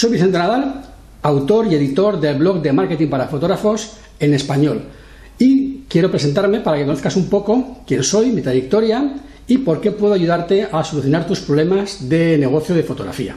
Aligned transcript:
Soy 0.00 0.12
Vicente 0.12 0.38
Nadal, 0.38 0.80
autor 1.20 1.66
y 1.70 1.74
editor 1.74 2.18
del 2.18 2.38
blog 2.38 2.62
de 2.62 2.72
marketing 2.72 3.08
para 3.08 3.28
fotógrafos 3.28 3.98
en 4.18 4.32
español. 4.32 4.80
Y 5.38 5.80
quiero 5.90 6.10
presentarme 6.10 6.60
para 6.60 6.78
que 6.78 6.86
conozcas 6.86 7.16
un 7.16 7.28
poco 7.28 7.82
quién 7.86 8.02
soy, 8.02 8.30
mi 8.30 8.40
trayectoria 8.40 9.16
y 9.46 9.58
por 9.58 9.78
qué 9.82 9.90
puedo 9.90 10.14
ayudarte 10.14 10.66
a 10.72 10.82
solucionar 10.84 11.26
tus 11.26 11.40
problemas 11.40 12.08
de 12.08 12.38
negocio 12.38 12.74
de 12.74 12.82
fotografía. 12.82 13.36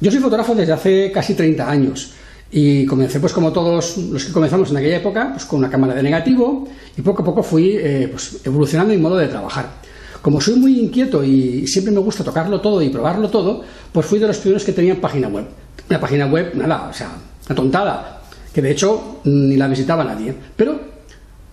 Yo 0.00 0.12
soy 0.12 0.20
fotógrafo 0.20 0.54
desde 0.54 0.74
hace 0.74 1.10
casi 1.10 1.34
30 1.34 1.68
años 1.68 2.12
y 2.52 2.86
comencé 2.86 3.18
pues 3.18 3.32
como 3.32 3.52
todos 3.52 3.96
los 3.96 4.26
que 4.26 4.32
comenzamos 4.32 4.70
en 4.70 4.76
aquella 4.76 4.98
época 4.98 5.30
pues 5.32 5.44
con 5.44 5.58
una 5.58 5.68
cámara 5.68 5.92
de 5.92 6.04
negativo 6.04 6.68
y 6.96 7.02
poco 7.02 7.22
a 7.22 7.24
poco 7.24 7.42
fui 7.42 7.72
eh, 7.76 8.06
pues, 8.08 8.42
evolucionando 8.44 8.94
mi 8.94 9.00
modo 9.00 9.16
de 9.16 9.26
trabajar. 9.26 9.87
Como 10.22 10.40
soy 10.40 10.56
muy 10.56 10.80
inquieto 10.80 11.22
y 11.22 11.66
siempre 11.66 11.92
me 11.92 12.00
gusta 12.00 12.24
tocarlo 12.24 12.60
todo 12.60 12.82
y 12.82 12.88
probarlo 12.88 13.28
todo, 13.28 13.62
pues 13.92 14.06
fui 14.06 14.18
de 14.18 14.26
los 14.26 14.38
primeros 14.38 14.64
que 14.64 14.72
tenían 14.72 14.98
página 14.98 15.28
web. 15.28 15.44
Una 15.88 16.00
página 16.00 16.26
web, 16.26 16.52
nada, 16.54 16.88
o 16.90 16.92
sea, 16.92 17.10
una 17.46 17.54
tontada, 17.54 18.22
que 18.52 18.60
de 18.60 18.70
hecho 18.72 19.20
ni 19.24 19.56
la 19.56 19.68
visitaba 19.68 20.04
nadie. 20.04 20.34
Pero 20.56 20.80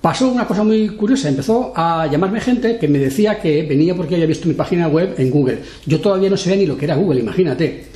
pasó 0.02 0.30
una 0.30 0.46
cosa 0.46 0.64
muy 0.64 0.90
curiosa, 0.90 1.30
empezó 1.30 1.74
a 1.76 2.08
llamarme 2.08 2.42
gente 2.42 2.78
que 2.78 2.88
me 2.88 3.00
decía 3.00 3.40
que 3.40 3.64
venía 3.64 3.96
porque 3.96 4.16
había 4.16 4.28
visto 4.28 4.48
mi 4.48 4.54
página 4.54 4.88
web 4.88 5.16
en 5.18 5.30
Google. 5.32 5.60
Yo 5.86 6.02
todavía 6.02 6.30
no 6.30 6.38
sabía 6.38 6.58
ni 6.58 6.66
lo 6.66 6.78
que 6.78 6.86
era 6.86 6.96
Google, 6.96 7.22
imagínate. 7.22 7.88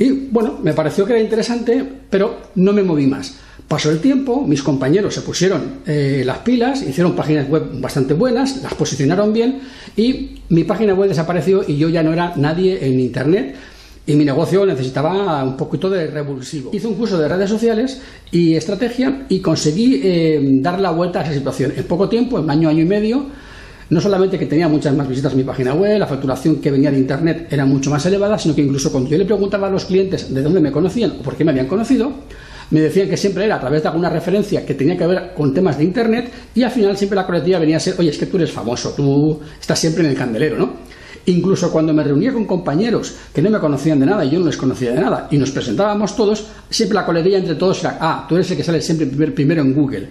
Y 0.00 0.10
bueno, 0.30 0.58
me 0.62 0.72
pareció 0.72 1.04
que 1.04 1.12
era 1.12 1.20
interesante, 1.20 1.86
pero 2.08 2.38
no 2.54 2.72
me 2.72 2.82
moví 2.82 3.06
más. 3.06 3.34
Pasó 3.68 3.90
el 3.90 4.00
tiempo, 4.00 4.46
mis 4.46 4.62
compañeros 4.62 5.14
se 5.14 5.20
pusieron 5.20 5.82
eh, 5.86 6.22
las 6.24 6.38
pilas, 6.38 6.82
hicieron 6.82 7.14
páginas 7.14 7.50
web 7.50 7.64
bastante 7.74 8.14
buenas, 8.14 8.62
las 8.62 8.72
posicionaron 8.72 9.34
bien 9.34 9.60
y 9.96 10.40
mi 10.48 10.64
página 10.64 10.94
web 10.94 11.10
desapareció 11.10 11.62
y 11.68 11.76
yo 11.76 11.90
ya 11.90 12.02
no 12.02 12.14
era 12.14 12.32
nadie 12.36 12.84
en 12.84 12.98
Internet 12.98 13.54
y 14.06 14.14
mi 14.16 14.24
negocio 14.24 14.64
necesitaba 14.64 15.44
un 15.44 15.58
poquito 15.58 15.90
de 15.90 16.06
revulsivo. 16.06 16.70
Hice 16.72 16.86
un 16.86 16.94
curso 16.94 17.18
de 17.18 17.28
redes 17.28 17.50
sociales 17.50 18.00
y 18.32 18.54
estrategia 18.54 19.26
y 19.28 19.40
conseguí 19.40 20.00
eh, 20.02 20.40
dar 20.62 20.80
la 20.80 20.92
vuelta 20.92 21.20
a 21.20 21.24
esa 21.24 21.34
situación. 21.34 21.74
En 21.76 21.84
poco 21.84 22.08
tiempo, 22.08 22.38
en 22.38 22.48
año, 22.48 22.70
año 22.70 22.80
y 22.80 22.86
medio, 22.86 23.26
no 23.90 24.00
solamente 24.00 24.38
que 24.38 24.46
tenía 24.46 24.68
muchas 24.68 24.94
más 24.94 25.08
visitas 25.08 25.32
a 25.32 25.36
mi 25.36 25.42
página 25.42 25.74
web, 25.74 25.98
la 25.98 26.06
facturación 26.06 26.56
que 26.56 26.70
venía 26.70 26.90
de 26.90 26.98
Internet 26.98 27.48
era 27.50 27.66
mucho 27.66 27.90
más 27.90 28.06
elevada, 28.06 28.38
sino 28.38 28.54
que 28.54 28.62
incluso 28.62 28.90
cuando 28.92 29.10
yo 29.10 29.18
le 29.18 29.24
preguntaba 29.24 29.66
a 29.66 29.70
los 29.70 29.84
clientes 29.84 30.32
de 30.32 30.42
dónde 30.42 30.60
me 30.60 30.70
conocían 30.70 31.16
o 31.18 31.22
por 31.22 31.36
qué 31.36 31.44
me 31.44 31.50
habían 31.50 31.66
conocido, 31.66 32.12
me 32.70 32.80
decían 32.80 33.08
que 33.08 33.16
siempre 33.16 33.44
era 33.44 33.56
a 33.56 33.60
través 33.60 33.82
de 33.82 33.88
alguna 33.88 34.08
referencia 34.08 34.64
que 34.64 34.74
tenía 34.74 34.96
que 34.96 35.06
ver 35.06 35.32
con 35.36 35.52
temas 35.52 35.76
de 35.76 35.82
Internet 35.82 36.30
y 36.54 36.62
al 36.62 36.70
final 36.70 36.96
siempre 36.96 37.16
la 37.16 37.26
coletilla 37.26 37.58
venía 37.58 37.78
a 37.78 37.80
ser, 37.80 37.96
oye, 37.98 38.10
es 38.10 38.18
que 38.18 38.26
tú 38.26 38.36
eres 38.36 38.52
famoso, 38.52 38.94
tú 38.96 39.40
estás 39.60 39.78
siempre 39.78 40.04
en 40.04 40.10
el 40.10 40.16
candelero, 40.16 40.56
¿no? 40.56 40.90
Incluso 41.26 41.70
cuando 41.72 41.92
me 41.92 42.04
reunía 42.04 42.32
con 42.32 42.44
compañeros 42.44 43.14
que 43.34 43.42
no 43.42 43.50
me 43.50 43.58
conocían 43.58 43.98
de 43.98 44.06
nada 44.06 44.24
y 44.24 44.30
yo 44.30 44.38
no 44.38 44.46
les 44.46 44.56
conocía 44.56 44.92
de 44.92 45.00
nada 45.00 45.26
y 45.32 45.36
nos 45.36 45.50
presentábamos 45.50 46.14
todos, 46.14 46.46
siempre 46.70 46.94
la 46.94 47.04
coletilla 47.04 47.38
entre 47.38 47.56
todos 47.56 47.80
era, 47.80 47.98
ah, 48.00 48.24
tú 48.28 48.36
eres 48.36 48.48
el 48.52 48.56
que 48.56 48.62
sale 48.62 48.80
siempre 48.80 49.06
primero 49.32 49.62
en 49.62 49.74
Google. 49.74 50.08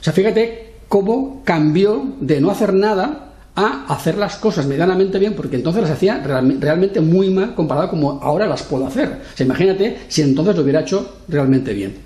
O 0.00 0.04
sea, 0.04 0.12
fíjate 0.12 0.67
cómo 0.88 1.42
cambió 1.44 2.14
de 2.20 2.40
no 2.40 2.50
hacer 2.50 2.74
nada 2.74 3.24
a 3.54 3.86
hacer 3.88 4.16
las 4.16 4.36
cosas 4.36 4.66
medianamente 4.66 5.18
bien, 5.18 5.34
porque 5.34 5.56
entonces 5.56 5.82
las 5.82 5.90
hacía 5.90 6.22
realmente 6.22 7.00
muy 7.00 7.28
mal 7.30 7.54
comparado 7.54 7.90
como 7.90 8.20
ahora 8.22 8.46
las 8.46 8.62
puedo 8.62 8.86
hacer. 8.86 9.20
Imagínate 9.40 9.98
si 10.06 10.22
entonces 10.22 10.54
lo 10.54 10.62
hubiera 10.62 10.80
hecho 10.80 11.16
realmente 11.28 11.72
bien. 11.74 11.96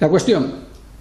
La 0.00 0.08
cuestión, 0.08 0.52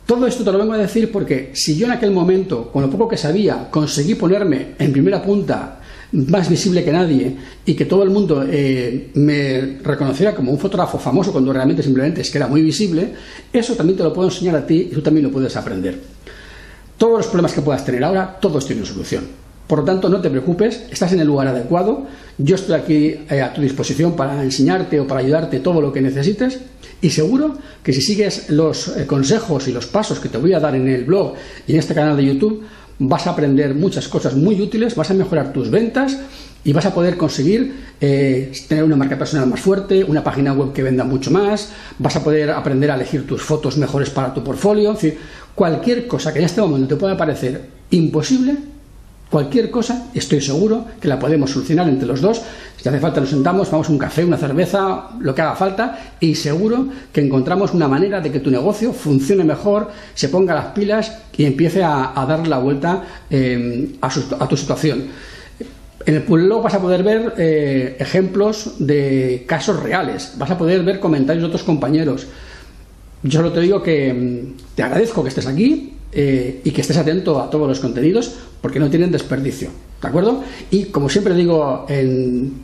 todo 0.06 0.28
esto 0.28 0.44
te 0.44 0.52
lo 0.52 0.58
vengo 0.58 0.74
a 0.74 0.78
decir 0.78 1.12
porque 1.12 1.52
si 1.54 1.76
yo 1.76 1.88
en 1.88 1.92
aquel 1.92 2.12
momento, 2.12 2.72
con 2.72 2.84
lo 2.84 2.90
poco 2.90 3.10
que 3.10 3.18
sabía, 3.18 3.68
conseguí 3.70 4.16
ponerme 4.16 4.76
en 4.80 4.94
primera 4.94 5.22
punta 5.22 5.80
más 6.14 6.50
visible 6.50 6.84
que 6.84 6.92
nadie 6.92 7.36
y 7.66 7.74
que 7.74 7.86
todo 7.86 8.04
el 8.04 8.10
mundo 8.10 8.46
eh, 8.50 9.12
me 9.16 9.78
reconociera 9.84 10.36
como 10.36 10.52
un 10.52 10.60
fotógrafo 10.60 11.00
famoso 11.00 11.32
cuando 11.32 11.54
realmente 11.54 11.84
simplemente 11.84 12.22
es 12.22 12.30
que 12.30 12.38
era 12.38 12.48
muy 12.48 12.62
visible, 12.62 13.14
eso 13.52 13.76
también 13.76 13.98
te 13.98 14.04
lo 14.04 14.14
puedo 14.14 14.30
enseñar 14.30 14.56
a 14.56 14.66
ti 14.66 14.90
y 14.92 14.94
tú 14.94 15.02
también 15.02 15.26
lo 15.26 15.32
puedes 15.32 15.56
aprender. 15.56 16.00
Todos 17.02 17.18
los 17.18 17.26
problemas 17.26 17.54
que 17.54 17.64
puedas 17.64 17.84
tener 17.84 18.04
ahora, 18.04 18.38
todos 18.40 18.68
tienen 18.68 18.86
solución. 18.86 19.24
Por 19.66 19.80
lo 19.80 19.86
tanto, 19.86 20.08
no 20.08 20.22
te 20.22 20.30
preocupes, 20.30 20.84
estás 20.92 21.12
en 21.14 21.20
el 21.20 21.26
lugar 21.26 21.48
adecuado. 21.48 22.06
Yo 22.38 22.54
estoy 22.54 22.76
aquí 22.76 23.16
eh, 23.28 23.42
a 23.42 23.52
tu 23.52 23.60
disposición 23.60 24.16
para 24.16 24.44
enseñarte 24.44 25.00
o 25.00 25.08
para 25.08 25.22
ayudarte 25.22 25.62
todo 25.62 25.82
lo 25.82 25.92
que 25.92 26.00
necesites. 26.00 26.60
Y 27.02 27.10
seguro 27.10 27.58
que 27.82 27.92
si 27.92 28.02
sigues 28.04 28.52
los 28.52 28.90
eh, 28.90 29.08
consejos 29.08 29.68
y 29.68 29.72
los 29.72 29.88
pasos 29.88 30.20
que 30.20 30.30
te 30.30 30.38
voy 30.38 30.54
a 30.54 30.60
dar 30.60 30.76
en 30.76 30.88
el 30.88 31.04
blog 31.04 31.34
y 31.66 31.72
en 31.74 31.80
este 31.80 31.96
canal 31.96 32.16
de 32.16 32.24
YouTube, 32.24 32.66
vas 33.00 33.26
a 33.26 33.32
aprender 33.32 33.74
muchas 33.74 34.08
cosas 34.08 34.36
muy 34.36 34.62
útiles, 34.62 34.94
vas 34.96 35.10
a 35.10 35.16
mejorar 35.16 35.52
tus 35.52 35.72
ventas 35.72 36.20
y 36.64 36.74
vas 36.74 36.86
a 36.86 36.94
poder 36.94 37.18
conseguir 37.18 37.74
eh, 38.00 38.52
tener 38.68 38.84
una 38.84 38.96
marca 38.96 39.18
personal 39.18 39.48
más 39.48 39.60
fuerte, 39.60 40.04
una 40.04 40.24
página 40.24 40.54
web 40.54 40.74
que 40.74 40.84
venda 40.84 41.04
mucho 41.04 41.32
más, 41.32 41.72
vas 41.98 42.16
a 42.16 42.24
poder 42.24 42.52
aprender 42.52 42.92
a 42.92 42.96
elegir 42.96 43.26
tus 43.26 43.42
fotos 43.42 43.78
mejores 43.78 44.10
para 44.10 44.34
tu 44.34 44.44
portfolio, 44.44 44.98
en 45.02 45.18
cualquier 45.56 46.08
cosa 46.08 46.32
que 46.32 46.40
en 46.40 46.46
este 46.46 46.62
momento 46.62 46.88
te 46.88 46.96
pueda 46.96 47.18
parecer 47.18 47.62
imposible, 47.90 48.58
Cualquier 49.32 49.72
cosa, 49.72 50.10
estoy 50.14 50.42
seguro 50.42 50.84
que 51.00 51.08
la 51.08 51.18
podemos 51.18 51.52
solucionar 51.52 51.88
entre 51.88 52.06
los 52.06 52.20
dos. 52.20 52.42
Si 52.76 52.90
hace 52.90 53.00
falta, 53.00 53.22
nos 53.22 53.30
sentamos, 53.30 53.72
vamos 53.72 53.88
a 53.88 53.92
un 53.94 53.98
café, 53.98 54.26
una 54.26 54.36
cerveza, 54.36 55.08
lo 55.22 55.34
que 55.34 55.42
haga 55.42 55.56
falta, 55.56 56.16
y 56.20 56.36
seguro 56.36 56.88
que 57.14 57.22
encontramos 57.22 57.74
una 57.74 57.88
manera 57.88 58.20
de 58.20 58.30
que 58.30 58.42
tu 58.42 58.52
negocio 58.52 58.92
funcione 58.92 59.46
mejor, 59.46 59.90
se 60.16 60.28
ponga 60.28 60.54
las 60.54 60.66
pilas 60.74 61.18
y 61.38 61.46
empiece 61.46 61.82
a, 61.82 62.12
dar 62.28 62.46
la 62.46 62.58
vuelta 62.58 63.04
eh, 63.30 63.96
a, 64.02 64.48
tu 64.50 64.58
situación. 64.58 65.06
En 66.06 66.16
el 66.16 66.22
blog 66.22 66.64
vas 66.64 66.74
a 66.74 66.82
poder 66.82 67.04
ver 67.04 67.34
eh, 67.38 67.96
ejemplos 68.00 68.76
de 68.80 69.44
casos 69.48 69.82
reales, 69.82 70.34
vas 70.38 70.52
a 70.52 70.58
poder 70.58 70.84
ver 70.84 71.00
comentarios 71.00 71.44
de 71.44 71.48
otros 71.48 71.64
compañeros. 71.64 72.28
Yo 73.24 73.40
solo 73.40 73.52
te 73.52 73.62
digo 73.62 73.84
que 73.84 74.14
mm, 74.14 74.76
te 74.76 74.84
agradezco 74.84 75.22
que 75.22 75.30
estés 75.30 75.48
aquí, 75.48 75.94
eh, 76.14 76.60
y 76.66 76.72
que 76.72 76.82
estés 76.82 76.98
atento 76.98 77.40
a 77.40 77.50
todos 77.50 77.70
los 77.70 77.80
contenidos 77.80 78.34
porque 78.62 78.80
no 78.80 78.90
tienen 78.90 79.12
desperdicio. 79.12 79.70
¿De 80.02 80.08
acuerdo? 80.08 80.44
Y 80.70 80.86
como 80.86 81.08
siempre 81.08 81.34
digo 81.34 81.86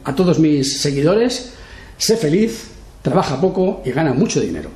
a 0.04 0.16
todos 0.16 0.40
mis 0.40 0.82
seguidores, 0.82 1.54
sé 1.98 2.18
feliz, 2.18 2.72
trabaja 3.02 3.40
poco 3.40 3.82
y 3.86 3.92
gana 3.92 4.14
mucho 4.14 4.42
dinero. 4.42 4.70